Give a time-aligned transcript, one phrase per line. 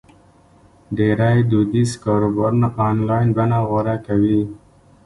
[0.97, 4.41] ډېری دودیز کاروبارونه آنلاین بڼه غوره کوي.